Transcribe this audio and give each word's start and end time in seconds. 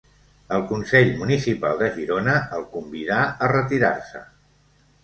El 0.55 0.63
consell 0.71 1.11
municipal 1.19 1.77
de 1.83 1.91
Girona 1.99 2.35
el 2.59 2.67
convidà 2.75 3.21
a 3.49 3.53
retirar-se. 3.57 4.29